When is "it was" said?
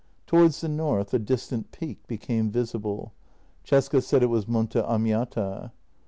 4.23-4.47